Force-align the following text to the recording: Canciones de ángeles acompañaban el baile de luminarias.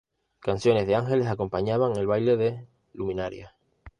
Canciones 0.39 0.87
de 0.87 0.95
ángeles 0.95 1.27
acompañaban 1.27 1.95
el 1.95 2.07
baile 2.07 2.35
de 2.35 2.67
luminarias. 2.91 3.53